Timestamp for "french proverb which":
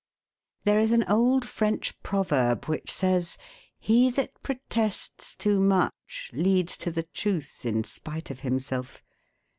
1.47-2.89